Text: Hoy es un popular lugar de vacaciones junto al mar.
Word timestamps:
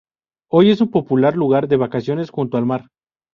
Hoy 0.49 0.71
es 0.71 0.81
un 0.81 0.89
popular 0.89 1.37
lugar 1.37 1.67
de 1.67 1.77
vacaciones 1.77 2.31
junto 2.31 2.57
al 2.57 2.65
mar. 2.65 2.89